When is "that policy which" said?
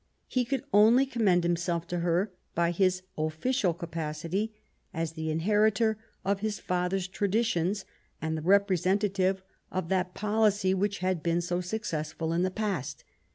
9.89-10.97